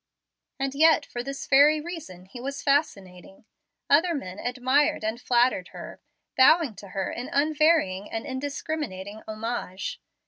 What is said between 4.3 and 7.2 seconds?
admired and flattered her, bowing to her